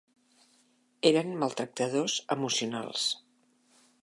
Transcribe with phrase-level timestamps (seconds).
[1.11, 3.09] Eren maltractadors emocionals.